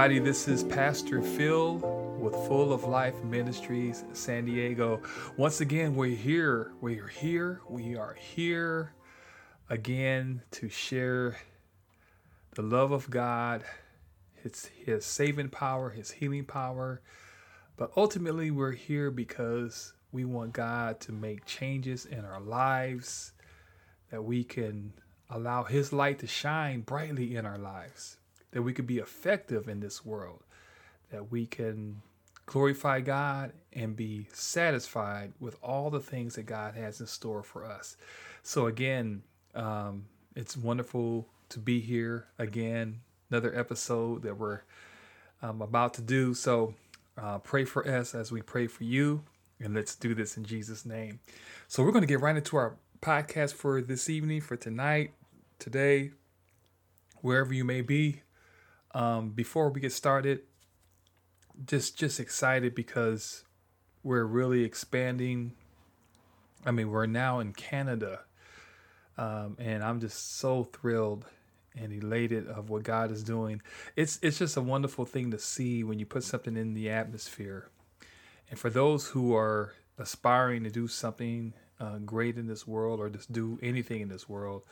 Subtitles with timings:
[0.00, 0.24] Everybody.
[0.30, 1.74] This is Pastor Phil
[2.18, 5.02] with Full of Life Ministries San Diego.
[5.36, 6.72] Once again, we're here.
[6.80, 7.60] We are here.
[7.68, 8.94] We are here
[9.68, 11.36] again to share
[12.54, 13.62] the love of God,
[14.42, 17.02] His, His saving power, His healing power.
[17.76, 23.34] But ultimately, we're here because we want God to make changes in our lives,
[24.10, 24.94] that we can
[25.28, 28.16] allow His light to shine brightly in our lives
[28.52, 30.42] that we could be effective in this world,
[31.10, 32.02] that we can
[32.46, 37.64] glorify God and be satisfied with all the things that God has in store for
[37.64, 37.96] us.
[38.42, 39.22] So, again,
[39.54, 44.62] um, it's wonderful to be here again, another episode that we're
[45.42, 46.34] um, about to do.
[46.34, 46.74] So,
[47.16, 49.22] uh, pray for us as we pray for you,
[49.60, 51.20] and let's do this in Jesus' name.
[51.68, 55.12] So, we're going to get right into our podcast for this evening, for tonight,
[55.60, 56.10] today,
[57.20, 58.22] wherever you may be.
[58.92, 60.40] Um, before we get started,
[61.66, 63.44] just just excited because
[64.02, 65.52] we're really expanding.
[66.64, 68.20] I mean, we're now in Canada,
[69.16, 71.24] um, and I'm just so thrilled
[71.76, 73.62] and elated of what God is doing.
[73.96, 77.68] It's it's just a wonderful thing to see when you put something in the atmosphere.
[78.50, 83.08] And for those who are aspiring to do something uh, great in this world or
[83.08, 84.62] just do anything in this world,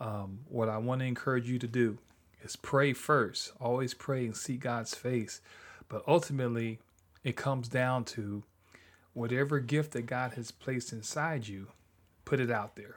[0.00, 1.98] um, what I want to encourage you to do
[2.42, 3.52] is pray first.
[3.60, 5.40] Always pray and seek God's face.
[5.88, 6.78] But ultimately,
[7.24, 8.42] it comes down to
[9.14, 11.68] whatever gift that God has placed inside you,
[12.24, 12.96] put it out there.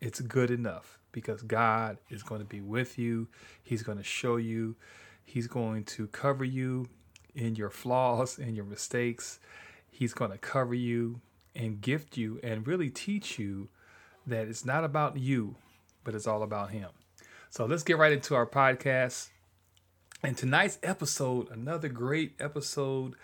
[0.00, 3.28] It's good enough because God is going to be with you.
[3.62, 4.76] He's going to show you.
[5.24, 6.88] He's going to cover you
[7.34, 9.38] in your flaws and your mistakes.
[9.90, 11.20] He's going to cover you
[11.54, 13.68] and gift you and really teach you
[14.26, 15.56] that it's not about you,
[16.04, 16.90] but it's all about Him.
[17.50, 19.28] So let's get right into our podcast.
[20.22, 23.14] And tonight's episode, another great episode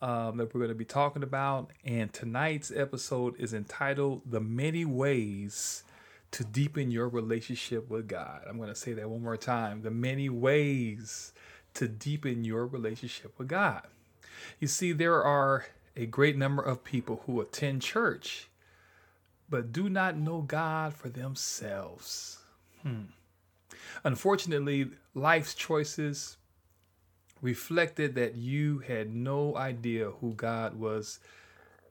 [0.00, 1.70] um, that we're going to be talking about.
[1.84, 5.84] And tonight's episode is entitled The Many Ways
[6.30, 8.40] to Deepen Your Relationship with God.
[8.48, 11.34] I'm going to say that one more time The Many Ways
[11.74, 13.82] to Deepen Your Relationship with God.
[14.60, 18.48] You see, there are a great number of people who attend church
[19.50, 22.38] but do not know God for themselves.
[22.82, 23.02] Hmm.
[24.04, 26.36] Unfortunately, life's choices
[27.40, 31.20] reflected that you had no idea who God was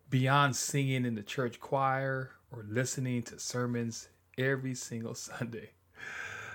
[0.10, 5.72] beyond singing in the church choir or listening to sermons every single Sunday.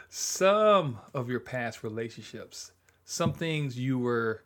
[0.08, 2.72] Some of your past relationships,
[3.04, 4.42] some things you were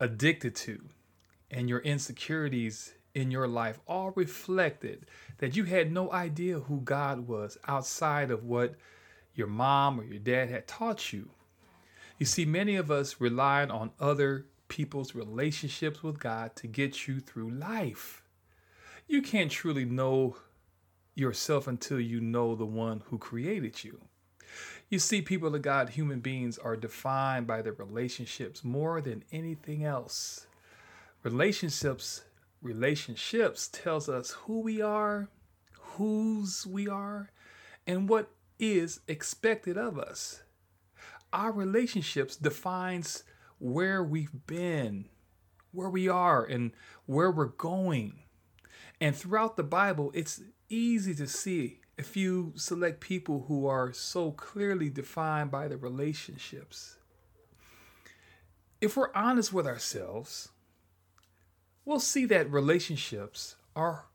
[0.00, 0.80] addicted to,
[1.50, 5.06] and your insecurities in your life all reflected
[5.38, 8.74] that you had no idea who God was outside of what
[9.34, 11.30] your mom or your dad had taught you.
[12.18, 17.20] You see, many of us rely on other people's relationships with God to get you
[17.20, 18.22] through life.
[19.06, 20.36] You can't truly know
[21.14, 24.00] yourself until you know the one who created you.
[24.88, 29.84] You see, people of God, human beings are defined by their relationships more than anything
[29.84, 30.46] else.
[31.22, 32.24] Relationships,
[32.60, 35.28] relationships tells us who we are,
[35.80, 37.30] whose we are,
[37.86, 38.30] and what
[38.62, 40.40] is expected of us.
[41.32, 43.24] Our relationships defines
[43.58, 45.06] where we've been,
[45.72, 46.70] where we are, and
[47.04, 48.20] where we're going.
[49.00, 54.30] And throughout the Bible, it's easy to see if you select people who are so
[54.30, 56.98] clearly defined by the relationships.
[58.80, 60.50] If we're honest with ourselves,
[61.84, 64.06] we'll see that relationships are,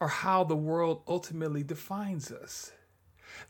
[0.00, 2.72] are how the world ultimately defines us.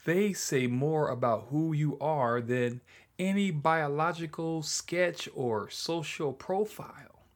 [0.05, 2.81] They say more about who you are than
[3.19, 7.27] any biological sketch or social profile.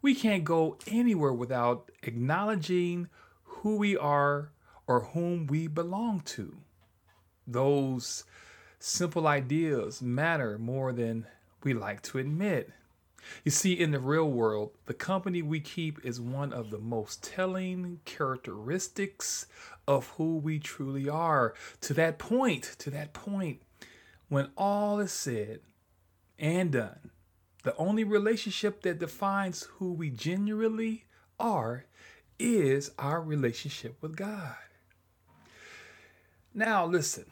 [0.00, 3.08] We can't go anywhere without acknowledging
[3.44, 4.50] who we are
[4.86, 6.58] or whom we belong to.
[7.46, 8.24] Those
[8.78, 11.26] simple ideas matter more than
[11.64, 12.70] we like to admit.
[13.44, 17.22] You see, in the real world, the company we keep is one of the most
[17.22, 19.46] telling characteristics
[19.86, 21.54] of who we truly are.
[21.82, 23.62] To that point, to that point,
[24.28, 25.60] when all is said
[26.38, 27.10] and done,
[27.64, 31.04] the only relationship that defines who we genuinely
[31.40, 31.84] are
[32.38, 34.54] is our relationship with God.
[36.54, 37.26] Now, listen,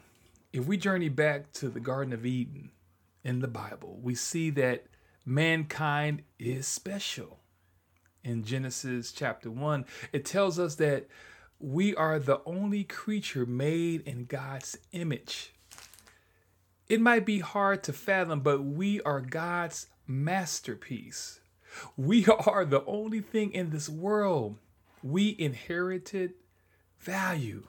[0.53, 2.71] if we journey back to the Garden of Eden
[3.23, 4.85] in the Bible, we see that
[5.27, 7.39] mankind is special.
[8.23, 11.07] In Genesis chapter 1, it tells us that
[11.59, 15.53] we are the only creature made in God's image.
[16.87, 21.41] It might be hard to fathom, but we are God's masterpiece.
[21.97, 24.57] We are the only thing in this world
[25.03, 26.35] we inherited
[26.99, 27.67] value.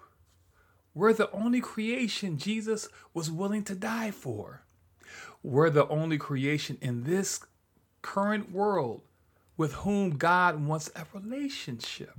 [0.95, 4.63] We're the only creation Jesus was willing to die for.
[5.49, 7.41] We're the only creation in this
[8.03, 9.01] current world
[9.57, 12.13] with whom God wants a relationship.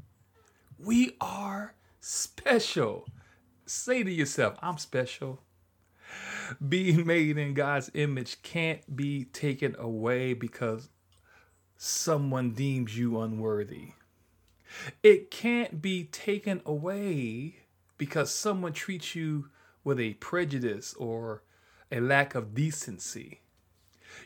[0.79, 3.05] We are special.
[3.67, 5.43] Say to yourself, I'm special.
[6.69, 10.89] Being made in God's image can't be taken away because
[11.77, 13.89] someone deems you unworthy.
[15.03, 17.57] It can't be taken away
[17.99, 19.49] because someone treats you
[19.83, 21.43] with a prejudice or
[21.91, 23.41] a lack of decency.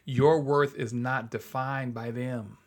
[0.06, 2.57] Your worth is not defined by them.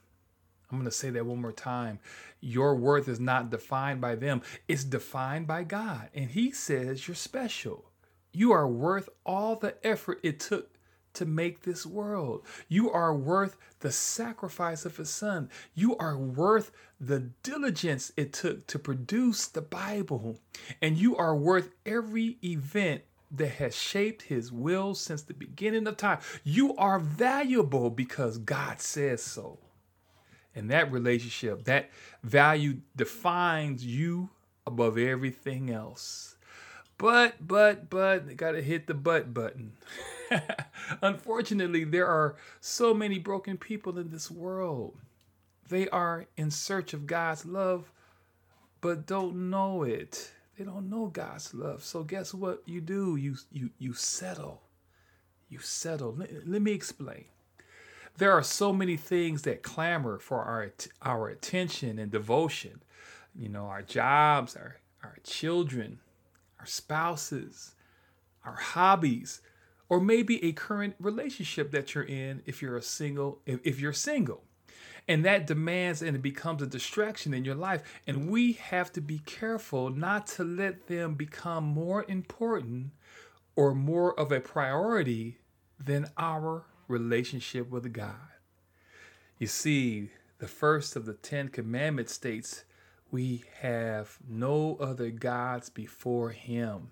[0.70, 2.00] I'm going to say that one more time.
[2.40, 6.08] Your worth is not defined by them, it's defined by God.
[6.14, 7.90] And He says you're special.
[8.32, 10.76] You are worth all the effort it took
[11.14, 12.44] to make this world.
[12.68, 15.48] You are worth the sacrifice of His Son.
[15.74, 16.70] You are worth
[17.00, 20.40] the diligence it took to produce the Bible.
[20.82, 25.96] And you are worth every event that has shaped His will since the beginning of
[25.96, 26.18] time.
[26.44, 29.58] You are valuable because God says so.
[30.54, 31.90] And that relationship, that
[32.22, 34.30] value defines you
[34.66, 36.36] above everything else.
[36.98, 39.72] But, but, but, got to hit the but button.
[41.02, 44.96] Unfortunately, there are so many broken people in this world.
[45.68, 47.92] They are in search of God's love,
[48.80, 50.30] but don't know it.
[50.56, 51.84] They don't know God's love.
[51.84, 53.16] So guess what you do?
[53.16, 54.62] You you you settle.
[55.48, 56.14] You settle.
[56.14, 57.26] Let, let me explain.
[58.16, 60.72] There are so many things that clamor for our
[61.02, 62.82] our attention and devotion.
[63.34, 65.98] You know, our jobs, our our children,
[66.58, 67.74] our spouses,
[68.44, 69.42] our hobbies,
[69.90, 73.92] or maybe a current relationship that you're in if you're a single if, if you're
[73.92, 74.45] single.
[75.08, 77.82] And that demands and it becomes a distraction in your life.
[78.06, 82.90] And we have to be careful not to let them become more important
[83.54, 85.38] or more of a priority
[85.78, 88.14] than our relationship with God.
[89.38, 92.64] You see, the first of the Ten Commandments states,
[93.10, 96.88] We have no other gods before Him.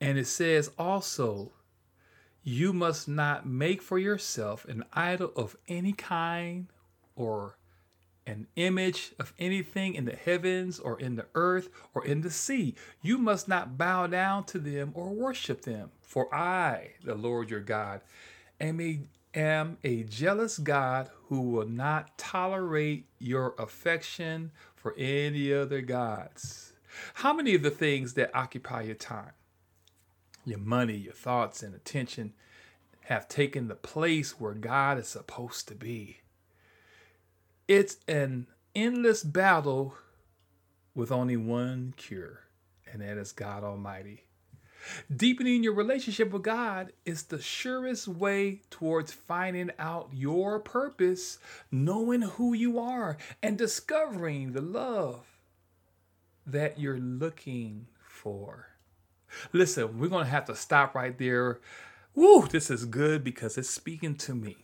[0.00, 1.52] And it says also,
[2.42, 6.66] You must not make for yourself an idol of any kind
[7.16, 7.56] or
[8.26, 12.74] an image of anything in the heavens or in the earth or in the sea.
[13.02, 15.90] You must not bow down to them or worship them.
[16.00, 18.00] For I, the Lord your God,
[18.60, 19.00] am a,
[19.34, 26.72] am a jealous God who will not tolerate your affection for any other gods.
[27.14, 29.32] How many of the things that occupy your time,
[30.44, 32.32] your money, your thoughts, and attention
[33.06, 36.20] have taken the place where God is supposed to be?
[37.66, 39.94] It's an endless battle
[40.94, 42.40] with only one cure,
[42.92, 44.24] and that is God Almighty.
[45.14, 51.38] Deepening your relationship with God is the surest way towards finding out your purpose,
[51.70, 55.24] knowing who you are, and discovering the love
[56.46, 58.68] that you're looking for.
[59.54, 61.60] Listen, we're going to have to stop right there.
[62.14, 64.56] Woo, this is good because it's speaking to me.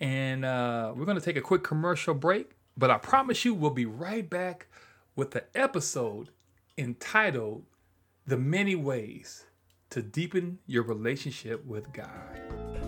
[0.00, 3.70] And uh, we're going to take a quick commercial break, but I promise you we'll
[3.70, 4.66] be right back
[5.16, 6.30] with the episode
[6.76, 7.64] entitled
[8.26, 9.44] The Many Ways
[9.90, 12.40] to Deepen Your Relationship with God.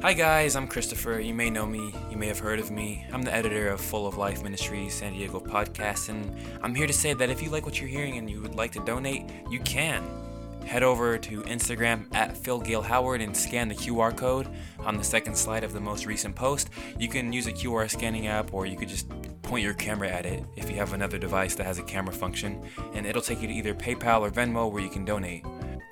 [0.03, 1.21] Hi, guys, I'm Christopher.
[1.21, 3.07] You may know me, you may have heard of me.
[3.13, 6.93] I'm the editor of Full of Life Ministries San Diego podcast, and I'm here to
[6.93, 9.61] say that if you like what you're hearing and you would like to donate, you
[9.61, 10.05] can
[10.67, 14.49] head over to Instagram at Phil Gale Howard and scan the QR code
[14.81, 16.71] on the second slide of the most recent post.
[16.99, 19.09] You can use a QR scanning app or you could just
[19.43, 22.63] point your camera at it if you have another device that has a camera function,
[22.95, 25.45] and it'll take you to either PayPal or Venmo where you can donate.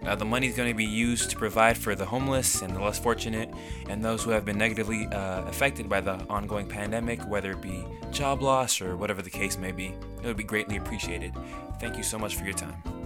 [0.05, 2.81] Uh, the money is going to be used to provide for the homeless and the
[2.81, 3.51] less fortunate
[3.89, 7.87] and those who have been negatively uh, affected by the ongoing pandemic, whether it be
[8.11, 9.95] job loss or whatever the case may be.
[10.23, 11.33] It would be greatly appreciated.
[11.81, 13.04] Thank you so much for your time.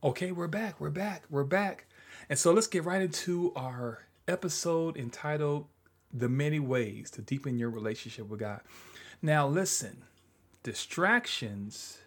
[0.00, 0.80] Okay, we're back.
[0.80, 1.24] We're back.
[1.28, 1.86] We're back.
[2.30, 5.66] And so let's get right into our episode entitled
[6.14, 8.60] The Many Ways to Deepen Your Relationship with God.
[9.20, 10.04] Now, listen
[10.62, 11.98] distractions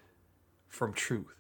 [0.70, 1.36] from truth.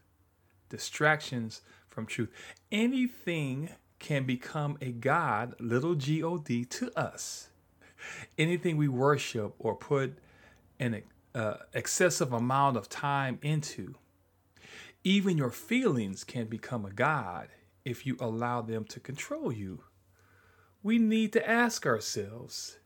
[0.67, 2.29] Distractions from truth.
[2.69, 7.47] Anything can become a God, little g o d, to us.
[8.37, 10.17] Anything we worship or put
[10.81, 11.01] an
[11.33, 13.95] uh, excessive amount of time into
[15.03, 17.49] even your feelings can become a God
[17.83, 19.83] if you allow them to control you.
[20.83, 22.77] We need to ask ourselves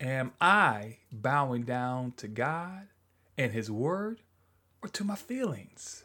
[0.00, 2.88] Am I bowing down to God
[3.36, 4.20] and His Word
[4.82, 6.04] or to my feelings?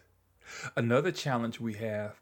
[0.76, 2.20] Another challenge we have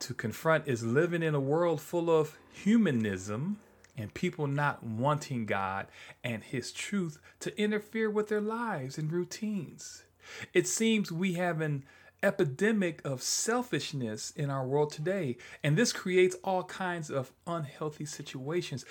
[0.00, 3.58] to confront is living in a world full of humanism
[3.96, 5.86] and people not wanting God
[6.22, 10.04] and His truth to interfere with their lives and routines.
[10.52, 11.84] It seems we have an
[12.22, 18.84] epidemic of selfishness in our world today, and this creates all kinds of unhealthy situations.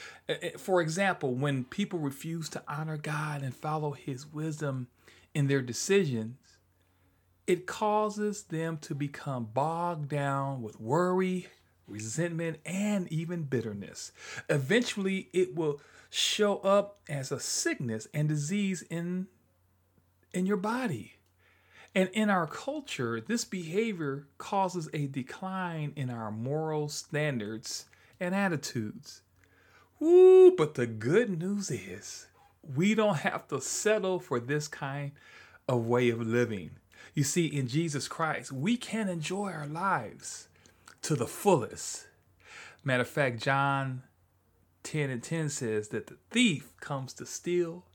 [0.57, 4.87] For example, when people refuse to honor God and follow His wisdom
[5.33, 6.37] in their decisions,
[7.45, 11.47] it causes them to become bogged down with worry,
[11.87, 14.11] resentment, and even bitterness.
[14.49, 15.79] Eventually, it will
[16.09, 19.27] show up as a sickness and disease in,
[20.33, 21.16] in your body.
[21.97, 27.87] And in our culture, this behavior causes a decline in our moral standards
[28.19, 29.23] and attitudes.
[29.99, 32.27] Woo, but the good news is
[32.75, 35.13] we don't have to settle for this kind
[35.67, 36.69] of way of living.
[37.15, 40.49] You see, in Jesus Christ, we can enjoy our lives
[41.01, 42.05] to the fullest.
[42.83, 44.03] Matter of fact, John
[44.83, 47.85] 10 and 10 says that the thief comes to steal,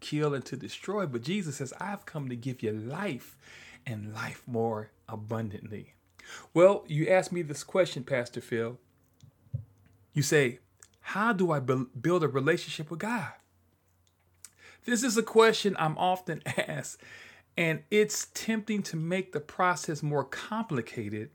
[0.00, 1.06] kill, and to destroy.
[1.06, 3.36] But Jesus says, I've come to give you life
[3.86, 5.94] and life more abundantly.
[6.54, 8.78] Well, you asked me this question, Pastor Phil.
[10.12, 10.58] You say,
[11.00, 13.32] How do I build a relationship with God?
[14.84, 17.00] This is a question I'm often asked,
[17.56, 21.30] and it's tempting to make the process more complicated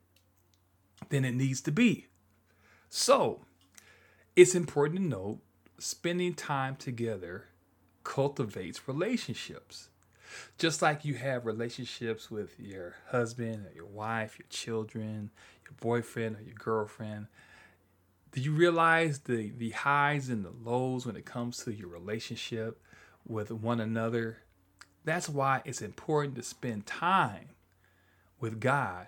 [1.09, 2.07] than it needs to be.
[2.89, 3.41] So,
[4.35, 5.39] it's important to note
[5.77, 7.47] spending time together
[8.05, 9.89] cultivates relationships.
[10.57, 15.31] Just like you have relationships with your husband or your wife, your children,
[15.63, 17.27] your boyfriend or your girlfriend,
[18.31, 22.81] do you realize the, the highs and the lows when it comes to your relationship
[23.27, 24.37] with one another?
[25.03, 27.49] That's why it's important to spend time
[28.39, 29.07] with God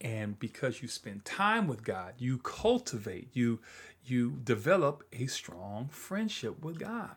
[0.00, 3.60] and because you spend time with God, you cultivate, you
[4.04, 7.16] you develop a strong friendship with God.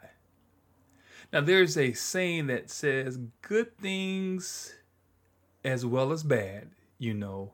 [1.31, 4.75] Now there's a saying that says good things
[5.63, 7.53] as well as bad, you know,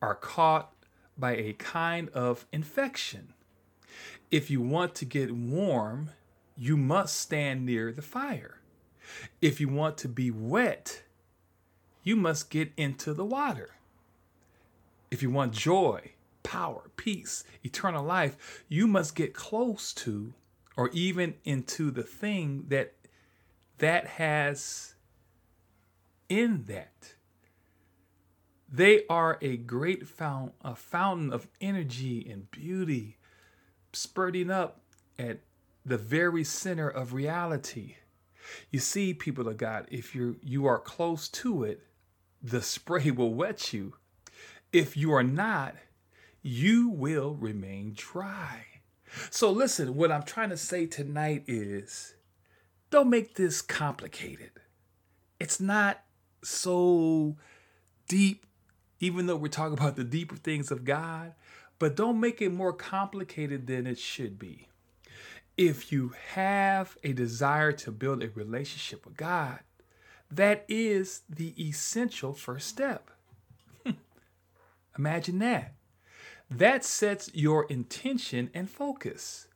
[0.00, 0.72] are caught
[1.16, 3.34] by a kind of infection.
[4.30, 6.10] If you want to get warm,
[6.56, 8.58] you must stand near the fire.
[9.40, 11.02] If you want to be wet,
[12.02, 13.70] you must get into the water.
[15.10, 16.12] If you want joy,
[16.42, 20.32] power, peace, eternal life, you must get close to
[20.76, 22.94] or even into the thing that
[23.78, 24.94] that has
[26.28, 27.14] in that.
[28.70, 33.18] They are a great fount, a fountain of energy and beauty,
[33.92, 34.80] spurting up
[35.18, 35.40] at
[35.84, 37.96] the very center of reality.
[38.70, 41.82] You see, people of God, if you you are close to it,
[42.42, 43.94] the spray will wet you.
[44.72, 45.76] If you are not,
[46.42, 48.66] you will remain dry.
[49.30, 52.14] So, listen, what I'm trying to say tonight is
[52.92, 54.50] don't make this complicated.
[55.40, 56.04] It's not
[56.44, 57.36] so
[58.06, 58.46] deep,
[59.00, 61.32] even though we're talking about the deeper things of God,
[61.78, 64.68] but don't make it more complicated than it should be.
[65.56, 69.60] If you have a desire to build a relationship with God,
[70.30, 73.10] that is the essential first step.
[74.98, 75.74] Imagine that.
[76.50, 79.46] That sets your intention and focus.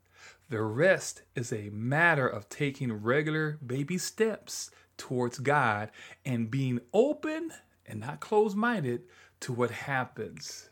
[0.49, 5.91] The rest is a matter of taking regular baby steps towards God
[6.25, 7.50] and being open
[7.85, 9.03] and not closed minded
[9.41, 10.69] to what happens.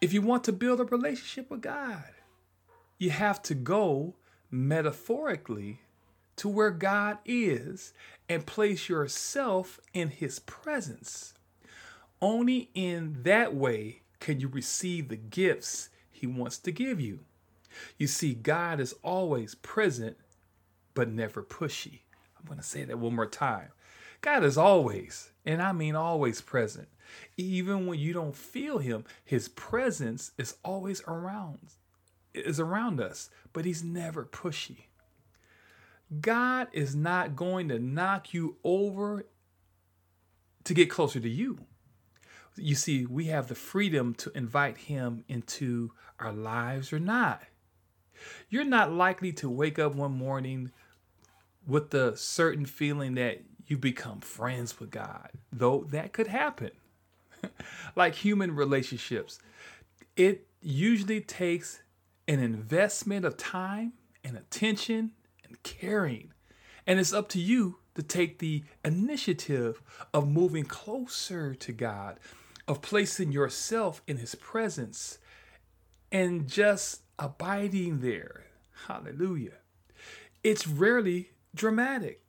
[0.00, 2.10] If you want to build a relationship with God,
[2.98, 4.14] you have to go
[4.50, 5.82] metaphorically
[6.36, 7.92] to where God is
[8.30, 11.34] and place yourself in His presence.
[12.22, 17.20] Only in that way can you receive the gifts He wants to give you.
[17.98, 20.16] You see, God is always present,
[20.94, 22.00] but never pushy.
[22.38, 23.68] I'm going to say that one more time.
[24.20, 26.88] God is always, and I mean always present.
[27.36, 31.58] Even when you don't feel him, his presence is always around
[32.34, 34.84] is around us, but he's never pushy.
[36.20, 39.26] God is not going to knock you over
[40.64, 41.66] to get closer to you.
[42.56, 47.42] You see, we have the freedom to invite him into our lives or not.
[48.48, 50.72] You're not likely to wake up one morning
[51.66, 56.70] with the certain feeling that you become friends with God, though that could happen.
[57.96, 59.38] like human relationships,
[60.16, 61.80] It usually takes
[62.28, 65.12] an investment of time and attention
[65.44, 66.32] and caring.
[66.86, 69.82] And it's up to you to take the initiative
[70.14, 72.18] of moving closer to God,
[72.66, 75.18] of placing yourself in His presence,
[76.12, 78.44] and just abiding there.
[78.86, 79.58] Hallelujah.
[80.44, 82.22] It's rarely dramatic.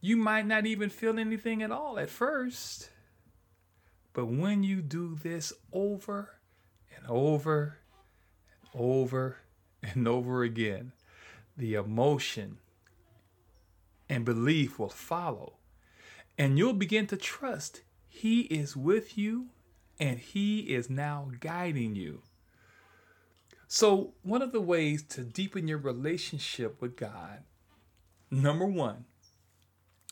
[0.00, 2.90] You might not even feel anything at all at first.
[4.12, 6.34] But when you do this over
[6.94, 7.78] and over
[8.60, 9.36] and over
[9.82, 10.92] and over again,
[11.56, 12.58] the emotion
[14.08, 15.54] and belief will follow.
[16.36, 19.50] And you'll begin to trust He is with you
[20.00, 22.22] and He is now guiding you.
[23.74, 27.38] So, one of the ways to deepen your relationship with God,
[28.30, 29.06] number one,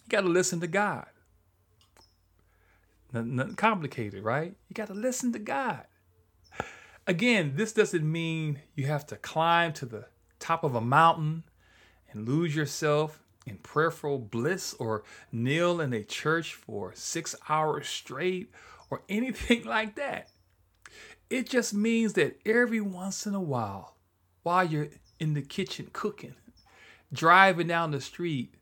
[0.02, 1.08] you got to listen to God.
[3.12, 4.54] Nothing, complicated, right?
[4.70, 5.84] You got to listen to God.
[7.06, 10.06] Again, this doesn't mean you have to climb to the
[10.38, 11.44] top of a mountain
[12.12, 18.52] and lose yourself in prayerful bliss or kneel in a church for six hours straight
[18.88, 20.30] or anything like that.
[21.30, 23.94] It just means that every once in a while,
[24.42, 24.88] while you're
[25.20, 26.34] in the kitchen cooking,
[27.12, 28.54] driving down the street,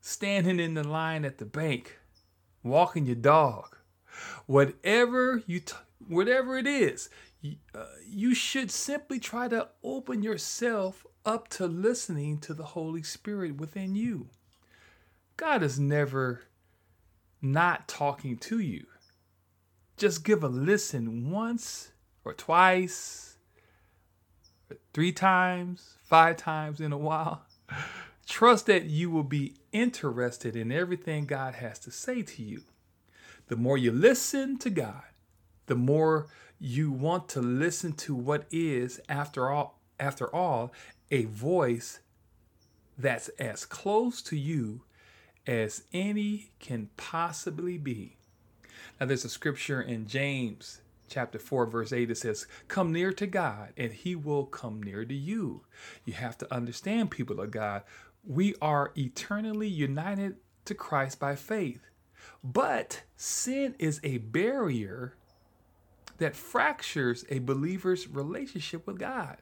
[0.00, 1.98] standing in the line at the bank,
[2.64, 3.76] walking your dog,
[4.46, 5.74] whatever you t-
[6.08, 7.10] whatever it is,
[7.74, 13.56] uh, you should simply try to open yourself up to listening to the Holy Spirit
[13.56, 14.28] within you.
[15.36, 16.42] God is never
[17.40, 18.86] not talking to you.
[19.98, 21.90] Just give a listen once
[22.24, 23.36] or twice,
[24.70, 27.42] or three times, five times in a while.
[28.28, 32.62] Trust that you will be interested in everything God has to say to you.
[33.48, 35.02] The more you listen to God,
[35.66, 36.28] the more
[36.60, 40.72] you want to listen to what is, after all, after all,
[41.10, 41.98] a voice
[42.96, 44.82] that's as close to you
[45.44, 48.17] as any can possibly be.
[49.00, 53.26] Now, there's a scripture in James chapter 4, verse 8 that says, Come near to
[53.26, 55.62] God, and he will come near to you.
[56.04, 57.82] You have to understand, people of God,
[58.24, 61.80] we are eternally united to Christ by faith.
[62.44, 65.14] But sin is a barrier
[66.18, 69.38] that fractures a believer's relationship with God.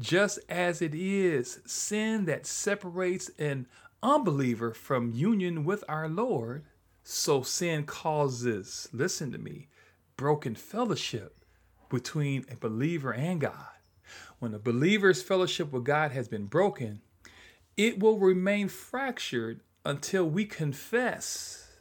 [0.00, 3.66] Just as it is sin that separates an
[4.02, 6.64] unbeliever from union with our Lord,
[7.10, 9.66] so sin causes, listen to me,
[10.18, 11.42] broken fellowship
[11.88, 13.70] between a believer and God.
[14.40, 17.00] When a believer's fellowship with God has been broken,
[17.78, 21.72] it will remain fractured until we confess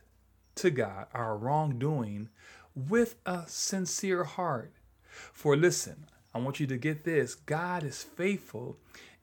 [0.55, 2.29] to God our wrongdoing
[2.73, 4.71] with a sincere heart.
[5.33, 8.77] For listen, I want you to get this God is faithful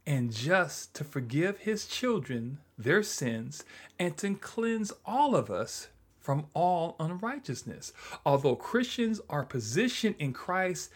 [0.07, 3.65] and just to forgive his children their sins
[3.99, 5.89] and to cleanse all of us
[6.25, 7.93] from all unrighteousness.
[8.25, 10.91] Although Christians are positioned in Christ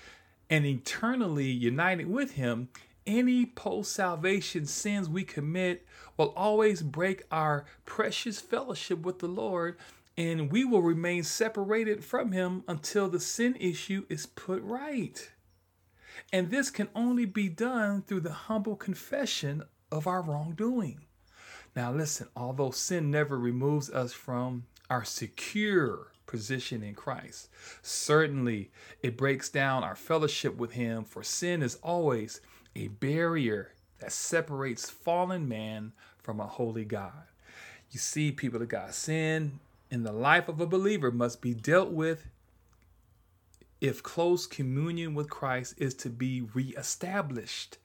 [0.48, 2.70] and eternally united with him,
[3.06, 5.86] any post salvation sins we commit
[6.16, 9.76] will always break our precious fellowship with the Lord,
[10.16, 15.30] and we will remain separated from him until the sin issue is put right.
[16.32, 19.62] And this can only be done through the humble confession
[19.92, 21.02] of our wrongdoing.
[21.76, 27.48] Now, listen, although sin never removes us from our secure position in Christ,
[27.82, 28.70] certainly
[29.02, 32.40] it breaks down our fellowship with Him, for sin is always
[32.76, 37.24] a barrier that separates fallen man from a holy God.
[37.90, 41.90] You see, people of God, sin in the life of a believer must be dealt
[41.90, 42.26] with
[43.80, 47.78] if close communion with Christ is to be reestablished.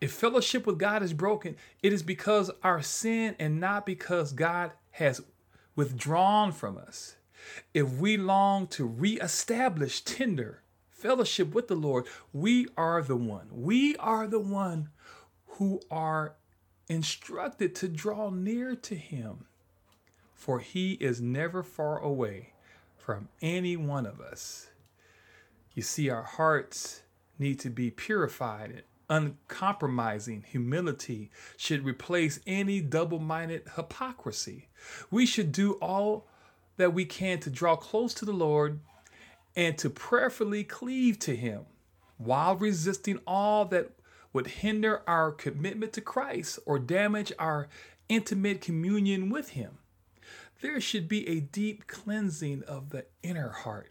[0.00, 4.72] If fellowship with God is broken, it is because our sin and not because God
[4.92, 5.22] has
[5.76, 7.16] withdrawn from us.
[7.72, 13.48] If we long to reestablish tender fellowship with the Lord, we are the one.
[13.52, 14.88] We are the one
[15.46, 16.34] who are
[16.88, 19.44] instructed to draw near to Him,
[20.34, 22.54] for He is never far away
[22.96, 24.68] from any one of us.
[25.74, 27.02] You see, our hearts
[27.38, 28.82] need to be purified.
[29.08, 34.68] Uncompromising humility should replace any double minded hypocrisy.
[35.10, 36.26] We should do all
[36.76, 38.80] that we can to draw close to the Lord
[39.54, 41.66] and to prayerfully cleave to Him
[42.18, 43.90] while resisting all that
[44.32, 47.68] would hinder our commitment to Christ or damage our
[48.08, 49.78] intimate communion with Him.
[50.60, 53.90] There should be a deep cleansing of the inner heart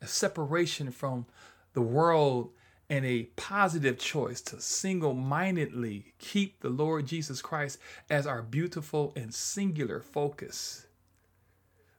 [0.00, 1.26] a separation from
[1.72, 2.50] the world
[2.88, 9.12] and a positive choice to single mindedly keep the Lord Jesus Christ as our beautiful
[9.16, 10.86] and singular focus.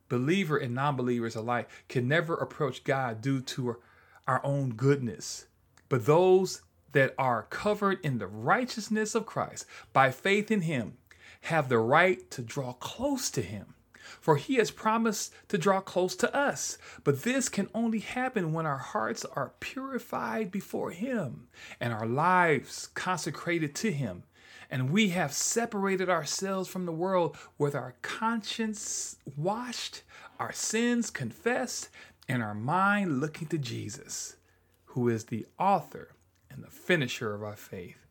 [0.10, 3.78] Believer and non believers alike can never approach God due to
[4.28, 5.47] our own goodness,
[5.89, 6.62] but those
[6.93, 10.97] that are covered in the righteousness of Christ by faith in Him
[11.41, 13.73] have the right to draw close to Him
[14.20, 16.78] for he has promised to draw close to us.
[17.04, 21.48] But this can only happen when our hearts are purified before him
[21.80, 24.24] and our lives consecrated to him.
[24.70, 30.04] And we have separated ourselves from the world with our conscience washed,
[30.39, 31.89] our sins confessed,
[32.28, 34.36] and our mind looking to Jesus,
[34.86, 36.10] who is the author
[36.50, 38.08] and the finisher of our faith.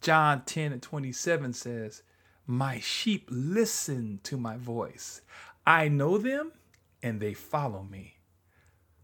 [0.00, 2.02] John 10 and 27 says,
[2.46, 5.22] my sheep listen to my voice.
[5.66, 6.52] I know them
[7.02, 8.18] and they follow me.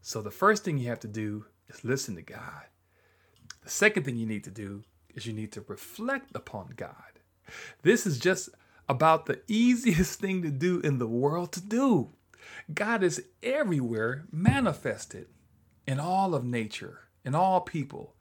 [0.00, 2.66] So the first thing you have to do is listen to God.
[3.64, 6.94] The second thing you need to do is you need to reflect upon God.
[7.83, 8.48] This is just
[8.88, 12.11] about the easiest thing to do in the world to do.
[12.72, 15.28] God is everywhere manifested
[15.87, 18.14] in all of nature, in all people,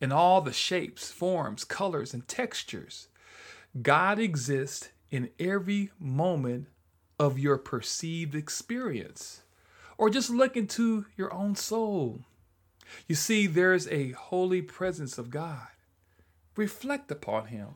[0.00, 3.08] in all the shapes, forms, colors, and textures.
[3.80, 6.68] God exists in every moment
[7.18, 9.42] of your perceived experience.
[9.96, 12.20] Or just look into your own soul.
[13.06, 15.68] You see, there's a holy presence of God.
[16.56, 17.74] Reflect upon Him.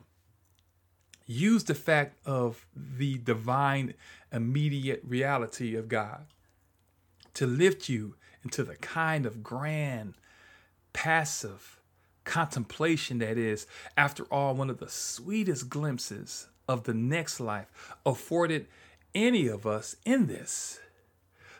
[1.25, 3.93] Use the fact of the divine,
[4.31, 6.27] immediate reality of God
[7.33, 10.15] to lift you into the kind of grand,
[10.93, 11.76] passive,
[12.27, 18.67] contemplation that is, after all, one of the sweetest glimpses of the next life afforded
[19.15, 20.79] any of us in this.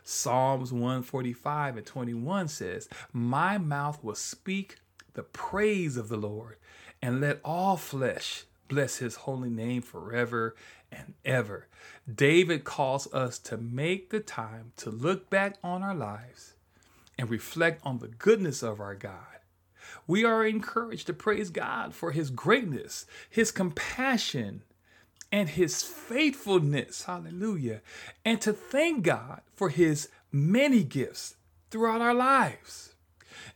[0.04, 4.78] Psalms 145 and 21 says, My mouth will speak
[5.14, 6.58] the praise of the Lord,
[7.02, 10.56] and let all flesh bless his holy name forever
[10.92, 11.68] and ever.
[12.14, 16.54] David calls us to make the time to look back on our lives
[17.18, 19.37] and reflect on the goodness of our God
[20.06, 24.64] we are encouraged to praise God for his greatness, his compassion,
[25.32, 27.04] and his faithfulness.
[27.04, 27.82] Hallelujah.
[28.24, 31.36] And to thank God for his many gifts
[31.70, 32.94] throughout our lives.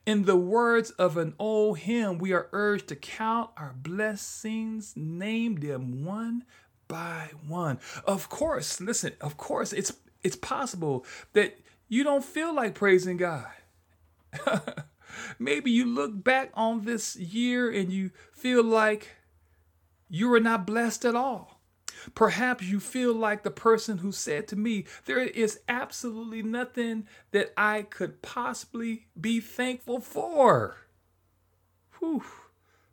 [0.05, 5.55] In the words of an old hymn, we are urged to count our blessings, name
[5.55, 6.43] them one
[6.87, 7.79] by one.
[8.05, 13.47] Of course, listen, of course, it's it's possible that you don't feel like praising God.
[15.39, 19.09] Maybe you look back on this year and you feel like
[20.09, 21.61] you were not blessed at all.
[22.15, 27.53] Perhaps you feel like the person who said to me, There is absolutely nothing that
[27.55, 30.77] I could possibly be thankful for.
[31.99, 32.23] Whew.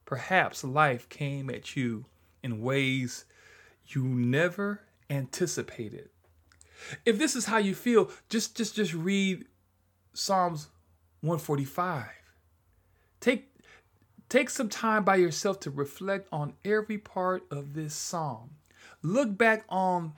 [0.05, 2.07] Perhaps life came at you
[2.43, 3.25] in ways
[3.87, 6.11] you never anticipated.
[7.05, 9.47] If this is how you feel, just just just read
[10.13, 10.69] Psalms
[11.21, 12.07] 145.
[13.21, 13.55] Take
[14.29, 18.51] take some time by yourself to reflect on every part of this psalm.
[19.03, 20.13] Look back on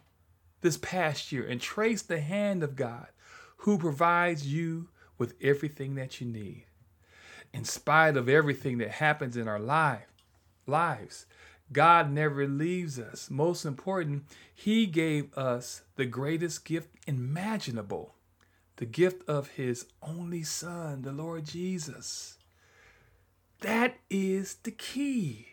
[0.61, 3.07] this past year and trace the hand of God
[3.59, 6.65] who provides you with everything that you need.
[7.53, 10.07] In spite of everything that happens in our life,
[10.67, 11.27] lives,
[11.73, 13.31] God never leaves us.
[13.31, 18.15] Most important, He gave us the greatest gift imaginable
[18.81, 22.39] the gift of His only Son, the Lord Jesus.
[23.61, 25.49] That is the key.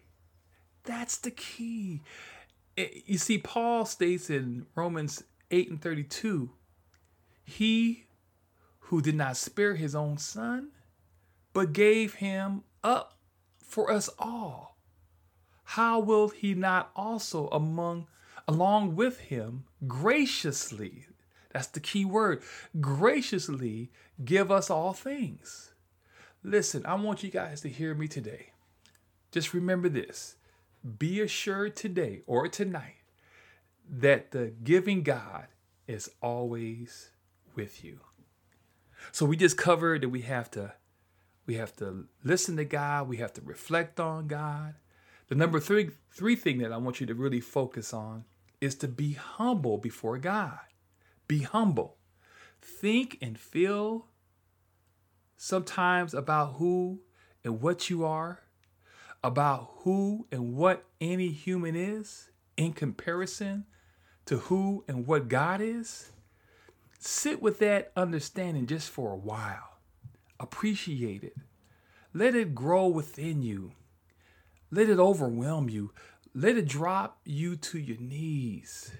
[0.85, 2.03] That's the key.
[2.77, 6.51] Eh, you see, Paul states in Romans 8 and 32
[7.43, 8.05] He
[8.79, 10.69] who did not spare his own son,
[11.51, 13.17] but gave him up
[13.61, 14.77] for us all,
[15.65, 18.07] how will he not also among
[18.47, 21.07] along with him graciously
[21.51, 22.41] that's the key word
[22.79, 23.89] graciously
[24.23, 25.71] give us all things
[26.43, 28.51] Listen, I want you guys to hear me today.
[29.31, 30.35] Just remember this
[30.97, 33.03] be assured today or tonight
[33.89, 35.47] that the giving God
[35.87, 37.09] is always
[37.55, 37.99] with you.
[39.11, 40.73] So we just covered that we have to
[41.45, 44.75] we have to listen to God, we have to reflect on God.
[45.27, 48.23] The number 3 three thing that I want you to really focus on
[48.61, 50.59] is to be humble before God.
[51.27, 51.97] Be humble.
[52.61, 54.07] Think and feel
[55.37, 57.01] sometimes about who
[57.43, 58.41] and what you are,
[59.23, 63.65] about who and what any human is in comparison
[64.25, 66.11] to who and what God is?
[66.99, 69.79] Sit with that understanding just for a while.
[70.39, 71.35] Appreciate it.
[72.13, 73.73] Let it grow within you.
[74.71, 75.93] Let it overwhelm you.
[76.33, 78.91] Let it drop you to your knees.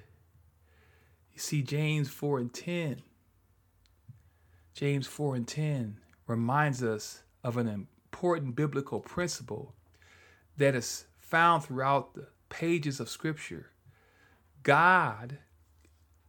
[1.38, 3.04] You see, James 4 and 10.
[4.74, 9.76] James 4 and 10 reminds us of an important biblical principle
[10.58, 13.70] that is found throughout the pages of Scripture.
[14.64, 15.38] God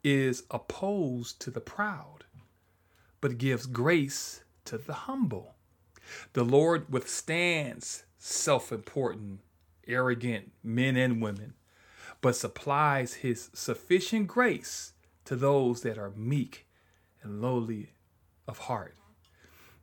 [0.04, 2.26] is opposed to the proud,
[3.22, 5.54] but gives grace to the humble.
[6.34, 9.40] The Lord withstands self important,
[9.86, 11.54] arrogant men and women,
[12.20, 14.92] but supplies his sufficient grace
[15.28, 16.66] to those that are meek
[17.22, 17.90] and lowly
[18.46, 18.96] of heart.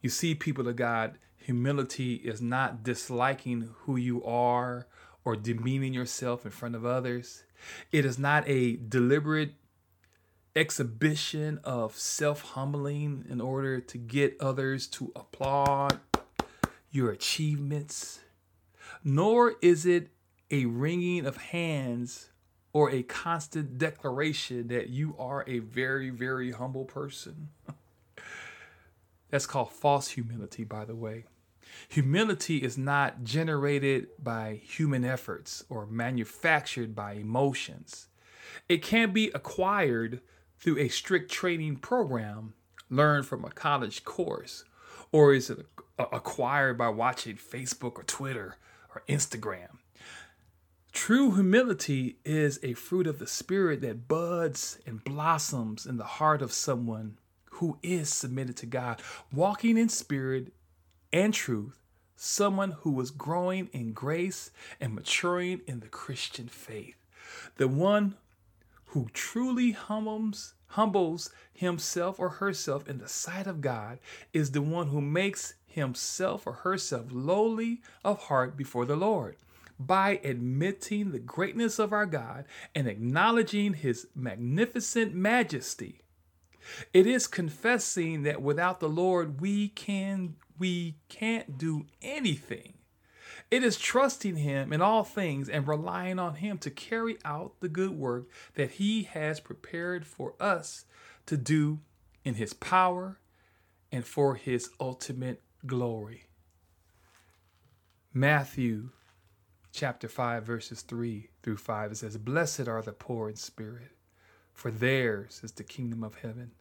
[0.01, 4.87] You see, people of God, humility is not disliking who you are
[5.23, 7.43] or demeaning yourself in front of others.
[7.91, 9.53] It is not a deliberate
[10.55, 15.99] exhibition of self humbling in order to get others to applaud
[16.89, 18.21] your achievements,
[19.03, 20.09] nor is it
[20.49, 22.31] a wringing of hands
[22.75, 27.47] or a constant declaration that you are a very, very humble person.
[29.29, 31.23] That's called false humility, by the way.
[31.87, 38.07] Humility is not generated by human efforts or manufactured by emotions.
[38.67, 40.19] It can be acquired
[40.59, 42.55] through a strict training program
[42.89, 44.65] learned from a college course,
[45.13, 45.65] or is it
[45.97, 48.57] acquired by watching Facebook or Twitter
[48.93, 49.77] or Instagram?
[50.95, 56.41] True humility is a fruit of the Spirit that buds and blossoms in the heart
[56.41, 57.17] of someone
[57.51, 60.53] who is submitted to God, walking in spirit
[61.11, 61.77] and truth,
[62.15, 66.95] someone who is growing in grace and maturing in the Christian faith,
[67.57, 68.15] the one
[68.85, 73.99] who truly humbles humbles himself or herself in the sight of God
[74.33, 79.35] is the one who makes himself or herself lowly of heart before the Lord
[79.79, 86.01] by admitting the greatness of our God and acknowledging his magnificent majesty
[86.93, 92.75] it is confessing that without the Lord we can we can't do anything.
[93.51, 97.69] It is trusting him in all things and relying on him to carry out the
[97.69, 100.85] good work that he has prepared for us
[101.25, 101.79] to do
[102.23, 103.19] in his power
[103.91, 106.25] and for his ultimate glory.
[108.13, 108.89] Matthew
[109.75, 113.91] chapter 5 verses 3 through 5 it says blessed are the poor in spirit
[114.55, 116.51] for theirs is the kingdom of heaven.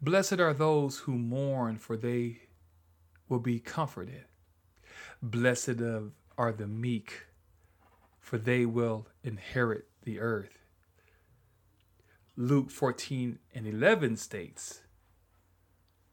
[0.00, 2.42] Blessed are those who mourn, for they
[3.28, 4.26] will be comforted.
[5.22, 5.80] Blessed
[6.36, 7.24] are the meek,
[8.20, 10.58] for they will inherit the earth.
[12.36, 14.82] Luke 14 and 11 states,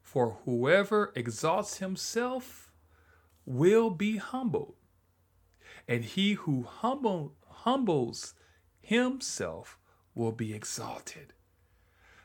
[0.01, 2.71] For whoever exalts himself
[3.45, 4.75] will be humbled,
[5.87, 8.33] and he who humble, humbles
[8.81, 9.77] himself
[10.13, 11.33] will be exalted.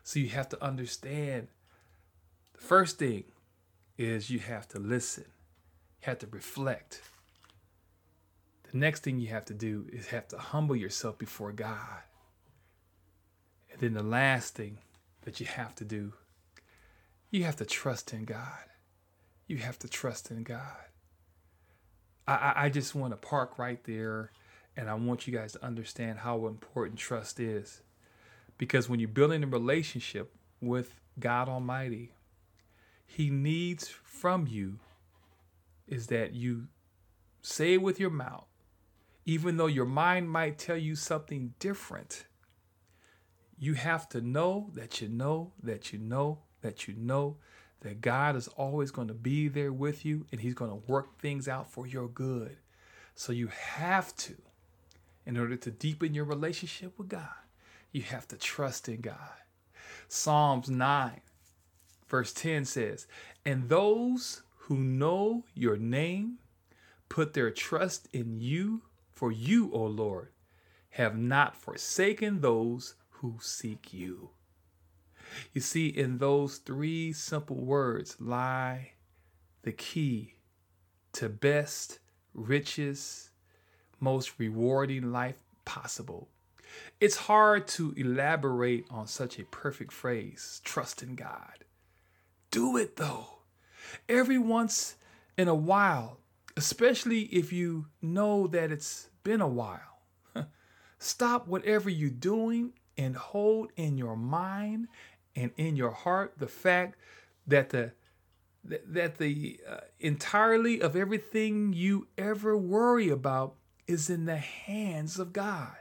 [0.03, 1.49] So you have to understand
[2.55, 3.25] the first thing
[3.99, 5.25] is you have to listen,
[6.01, 7.03] you have to reflect.
[8.70, 12.03] The next thing you have to do is have to humble yourself before God.
[13.73, 14.79] And then the last thing
[15.23, 16.12] that you have to do,
[17.31, 18.64] you have to trust in God.
[19.46, 20.87] You have to trust in God.
[22.27, 24.31] I, I just want to park right there
[24.77, 27.83] and I want you guys to understand how important trust is.
[28.59, 32.13] Because when you're building a relationship with God Almighty,
[33.07, 34.79] He needs from you
[35.89, 36.69] is that you
[37.43, 38.47] say with your mouth,
[39.27, 42.27] even though your mind might tell you something different.
[43.59, 47.37] You have to know that you know that you know that you know
[47.81, 51.19] that God is always going to be there with you and He's going to work
[51.19, 52.57] things out for your good.
[53.14, 54.37] So you have to
[55.27, 57.29] in order to deepen your relationship with God,
[57.93, 59.16] you have to trust in God.
[60.09, 61.21] Psalms 9,
[62.09, 63.07] verse 10 says,
[63.45, 66.38] And those who know your name
[67.09, 70.31] put their trust in you, for you, O Lord,
[70.90, 74.31] have not forsaken those who seek you.
[75.53, 78.93] You see, in those three simple words lie
[79.62, 80.35] the key
[81.12, 81.99] to best,
[82.35, 83.31] richest,
[83.99, 86.29] most rewarding life possible.
[87.01, 91.64] It's hard to elaborate on such a perfect phrase, trust in God.
[92.51, 93.38] Do it though.
[94.09, 94.97] Every once
[95.37, 96.19] in a while,
[96.57, 100.03] especially if you know that it's been a while.
[100.99, 104.88] Stop whatever you're doing and hold in your mind
[105.37, 106.97] and in your heart the fact
[107.47, 107.93] that the
[108.64, 113.55] that the uh, entirely of everything you ever worry about
[113.87, 115.77] is in the hands of God.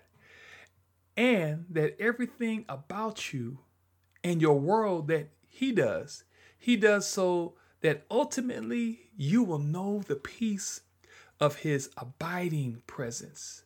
[1.17, 3.59] And that everything about you
[4.23, 6.23] and your world that he does,
[6.57, 10.81] he does so that ultimately you will know the peace
[11.39, 13.63] of his abiding presence.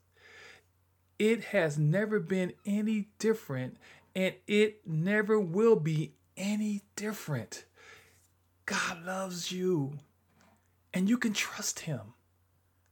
[1.19, 3.77] It has never been any different
[4.15, 7.65] and it never will be any different.
[8.65, 9.99] God loves you
[10.93, 12.13] and you can trust him.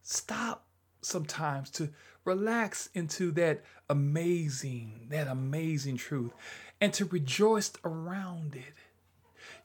[0.01, 0.65] Stop
[1.01, 1.89] sometimes to
[2.25, 6.31] relax into that amazing, that amazing truth
[6.79, 8.73] and to rejoice around it.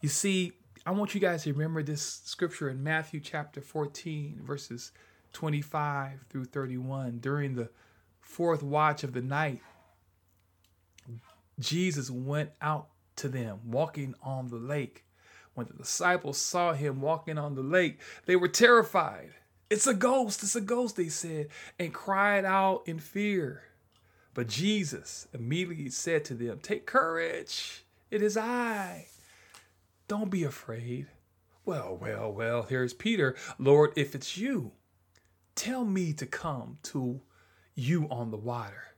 [0.01, 0.53] You see,
[0.85, 4.93] I want you guys to remember this scripture in Matthew chapter 14, verses
[5.33, 7.19] 25 through 31.
[7.19, 7.71] During the
[8.21, 9.63] fourth watch of the night,
[11.59, 15.05] Jesus went out to them walking on the lake.
[15.55, 19.31] When the disciples saw him walking on the lake, they were terrified.
[19.71, 23.63] It's a ghost, it's a ghost, they said, and cried out in fear.
[24.35, 29.07] But Jesus immediately said to them, Take courage, it is I.
[30.09, 31.07] Don't be afraid.
[31.65, 33.35] Well, well, well, here's Peter.
[33.59, 34.73] Lord, if it's you,
[35.57, 37.21] tell me to come to
[37.75, 38.95] you on the water.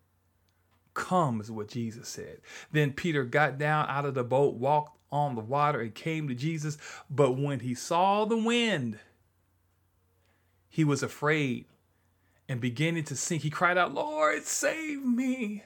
[0.98, 2.40] Come is what Jesus said.
[2.72, 6.34] Then Peter got down out of the boat, walked on the water, and came to
[6.34, 6.76] Jesus.
[7.08, 8.98] But when he saw the wind,
[10.68, 11.66] he was afraid
[12.48, 13.42] and beginning to sink.
[13.42, 15.62] He cried out, Lord, save me.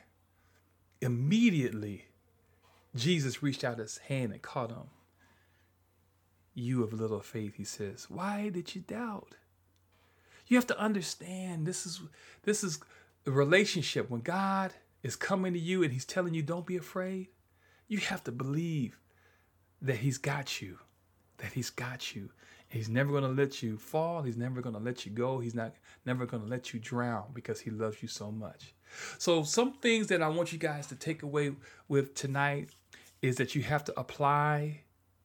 [1.00, 2.04] Immediately,
[2.94, 4.90] Jesus reached out his hand and caught him.
[6.52, 9.34] You of little faith, he says, why did you doubt?
[10.46, 12.02] You have to understand this is
[12.42, 12.80] this is
[13.24, 17.28] the relationship when God is coming to you and he's telling you don't be afraid.
[17.88, 19.00] You have to believe
[19.80, 20.78] that he's got you,
[21.38, 22.30] that he's got you.
[22.68, 24.22] He's never going to let you fall.
[24.22, 25.40] He's never going to let you go.
[25.40, 25.74] He's not
[26.06, 28.74] never going to let you drown because he loves you so much.
[29.18, 31.52] So some things that I want you guys to take away
[31.88, 32.70] with tonight
[33.20, 34.80] is that you have to apply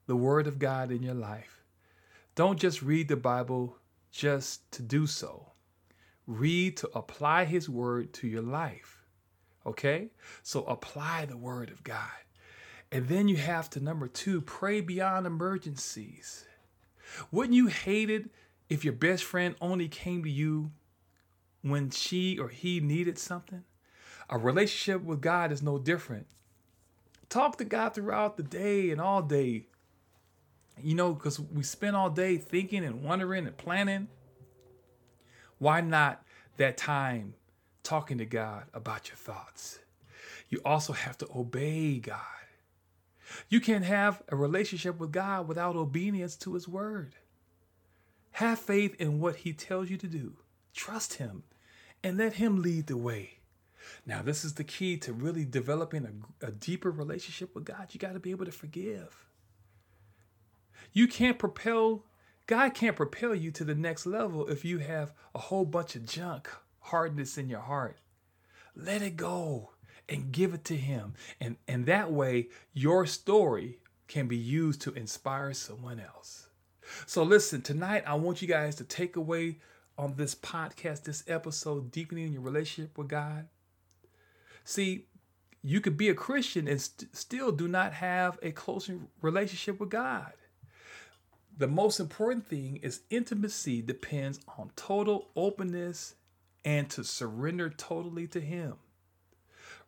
[0.07, 1.63] the word of God in your life.
[2.35, 3.77] Don't just read the Bible
[4.11, 5.51] just to do so.
[6.25, 8.96] Read to apply his word to your life.
[9.67, 10.07] Okay?
[10.43, 12.09] So apply the word of God.
[12.91, 16.45] And then you have to number 2, pray beyond emergencies.
[17.31, 18.29] Wouldn't you hate it
[18.69, 20.71] if your best friend only came to you
[21.61, 23.63] when she or he needed something?
[24.29, 26.27] A relationship with God is no different.
[27.29, 29.67] Talk to God throughout the day and all day.
[30.81, 34.07] You know, because we spend all day thinking and wondering and planning.
[35.57, 36.23] Why not
[36.57, 37.33] that time
[37.87, 39.79] talking to God about your thoughts?
[40.49, 42.19] You also have to obey God.
[43.49, 47.15] You can't have a relationship with God without obedience to His word.
[48.31, 50.33] Have faith in what He tells you to do.
[50.73, 51.43] Trust Him
[52.03, 53.39] and let Him lead the way.
[54.05, 56.05] Now, this is the key to really developing
[56.41, 57.87] a, a deeper relationship with God.
[57.91, 59.25] You got to be able to forgive.
[60.91, 62.03] You can't propel,
[62.47, 66.05] God can't propel you to the next level if you have a whole bunch of
[66.05, 66.49] junk,
[66.87, 67.97] hardness in your heart.
[68.75, 69.71] Let it go
[70.09, 71.13] and give it to him.
[71.39, 76.47] And, and that way, your story can be used to inspire someone else.
[77.05, 79.59] So, listen, tonight I want you guys to take away
[79.97, 83.47] on this podcast, this episode, deepening your relationship with God.
[84.63, 85.07] See,
[85.63, 88.89] you could be a Christian and st- still do not have a close
[89.21, 90.31] relationship with God.
[91.57, 96.13] The most important thing is intimacy depends on total openness
[96.67, 98.73] and to surrender totally to Him.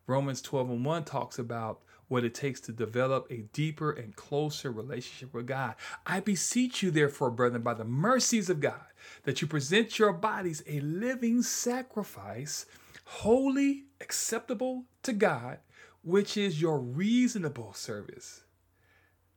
[0.07, 4.71] Romans 12 and 1 talks about what it takes to develop a deeper and closer
[4.71, 5.75] relationship with God.
[6.05, 8.85] I beseech you, therefore, brethren, by the mercies of God,
[9.23, 12.65] that you present your bodies a living sacrifice,
[13.03, 15.57] holy, acceptable to God,
[16.01, 18.45] which is your reasonable service.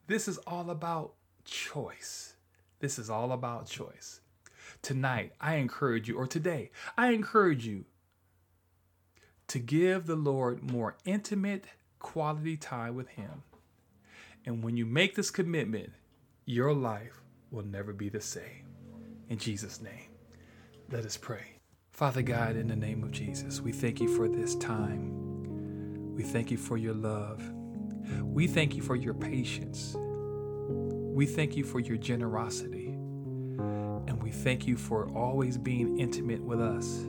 [0.07, 1.14] This is all about
[1.45, 2.36] choice.
[2.78, 4.20] This is all about choice.
[4.82, 7.84] Tonight, I encourage you, or today, I encourage you
[9.46, 11.66] to give the Lord more intimate
[12.00, 13.44] quality time with Him.
[14.44, 15.92] And when you make this commitment,
[16.46, 17.20] your life
[17.52, 18.66] will never be the same.
[19.28, 20.10] In Jesus' name,
[20.90, 21.46] let us pray.
[21.92, 26.14] Father God, in the name of Jesus, we thank you for this time.
[26.16, 27.40] We thank you for your love.
[28.20, 29.94] We thank you for your patience.
[29.98, 32.81] We thank you for your generosity.
[34.22, 37.04] We thank you for always being intimate with us.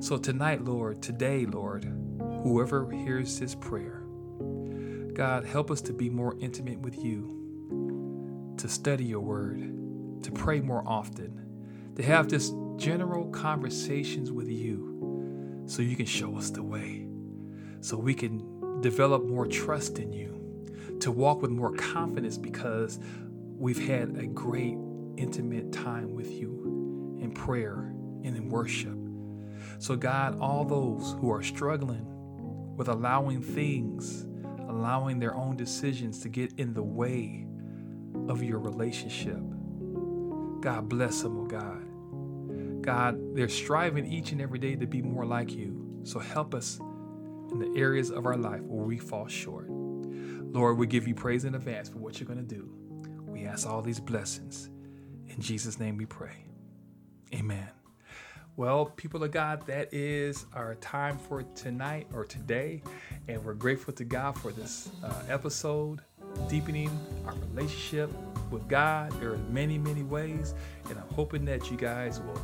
[0.00, 1.84] So tonight, Lord, today, Lord,
[2.42, 4.02] whoever hears this prayer,
[5.12, 10.60] God, help us to be more intimate with you, to study your word, to pray
[10.60, 16.62] more often, to have just general conversations with you so you can show us the
[16.62, 17.06] way,
[17.82, 22.98] so we can develop more trust in you, to walk with more confidence because
[23.58, 24.78] we've had a great
[25.16, 27.94] intimate time with you in prayer
[28.24, 28.98] and in worship.
[29.78, 32.06] So, God, all those who are struggling
[32.76, 34.26] with allowing things,
[34.68, 37.46] allowing their own decisions to get in the way
[38.28, 39.38] of your relationship,
[40.60, 42.82] God bless them, oh God.
[42.82, 46.00] God, they're striving each and every day to be more like you.
[46.04, 46.78] So help us
[47.50, 49.68] in the areas of our life where we fall short.
[49.70, 52.70] Lord, we give you praise in advance for what you're going to do.
[53.26, 54.70] We ask all these blessings.
[55.28, 56.44] In Jesus' name we pray.
[57.34, 57.68] Amen.
[58.56, 62.82] Well, people of God, that is our time for tonight or today.
[63.26, 66.02] And we're grateful to God for this uh, episode,
[66.48, 66.90] deepening
[67.26, 68.10] our relationship
[68.52, 69.10] with God.
[69.20, 70.54] There are many, many ways.
[70.88, 72.40] And I'm hoping that you guys will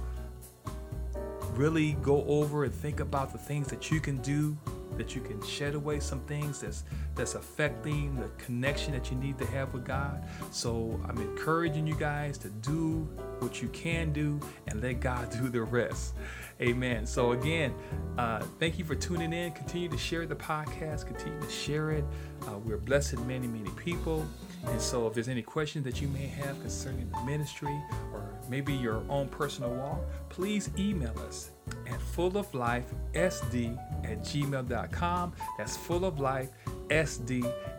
[1.55, 4.59] really go over and think about the things that you can do
[4.97, 6.84] that you can shed away some things that's
[7.14, 10.22] that's affecting the connection that you need to have with God.
[10.51, 13.09] So I'm encouraging you guys to do
[13.41, 16.14] what you can do and let God do the rest.
[16.61, 17.07] Amen.
[17.07, 17.74] So again,
[18.18, 19.53] uh, thank you for tuning in.
[19.53, 21.07] Continue to share the podcast.
[21.07, 22.05] Continue to share it.
[22.47, 24.26] Uh, we're blessing many, many people.
[24.66, 27.80] And so, if there's any questions that you may have concerning the ministry
[28.12, 31.51] or maybe your own personal walk, please email us
[31.87, 35.33] at fulloflifesd at gmail.com.
[35.59, 36.51] That's fulloflifesd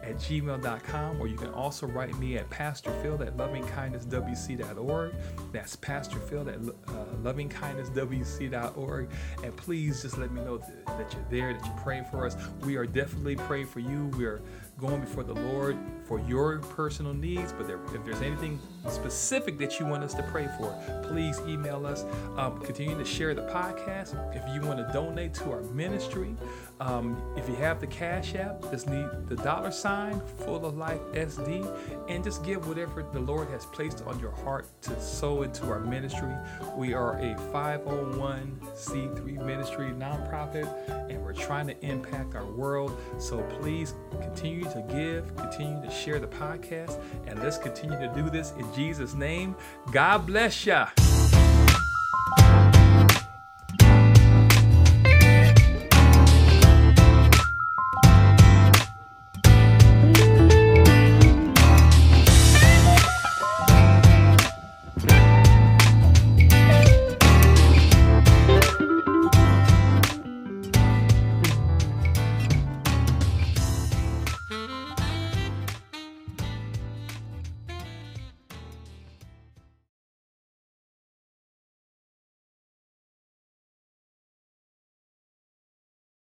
[0.04, 5.14] at gmail.com, or you can also write me at pastorphil at lovingkindnesswc.org.
[5.52, 6.56] That's pastorphil at
[6.94, 9.10] uh, lovingkindnesswc.org.
[9.44, 12.36] And please just let me know that, that you're there, that you're praying for us.
[12.62, 14.08] We are definitely praying for you.
[14.18, 14.42] We are
[14.82, 17.54] going before the Lord for your personal needs.
[17.54, 18.60] But there, if there's anything
[18.90, 22.04] specific that you want us to pray for, please email us.
[22.36, 24.16] Um, continue to share the podcast.
[24.36, 26.36] If you want to donate to our ministry,
[26.80, 31.00] um, if you have the Cash App, just need the dollar sign, full of life
[31.14, 31.66] SD,
[32.10, 35.80] and just give whatever the Lord has placed on your heart to sow into our
[35.80, 36.34] ministry.
[36.76, 40.68] We are a 501c3 ministry nonprofit,
[41.10, 42.98] and we're trying to impact our world.
[43.20, 48.30] So please continue to give, continue to share the podcast, and let's continue to do
[48.30, 49.56] this in Jesus' name.
[49.92, 50.88] God bless ya.